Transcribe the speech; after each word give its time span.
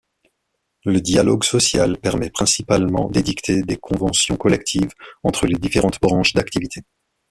Le 0.83 0.99
dialogue 0.99 1.43
social 1.43 1.99
permet 1.99 2.31
principalement 2.31 3.07
d'édicter 3.11 3.61
des 3.61 3.77
conventions 3.77 4.35
collectives 4.35 4.89
entre 5.21 5.45
les 5.45 5.53
différentes 5.59 6.01
branches 6.01 6.33
d'activité. 6.33 6.81